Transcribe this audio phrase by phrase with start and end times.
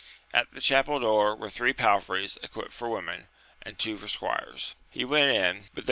[0.33, 3.27] At the chapel door were three palfreys equipped for women,
[3.61, 4.73] and two for squires.
[4.89, 5.79] He went in, but there 28 AMADIS OF GAUL.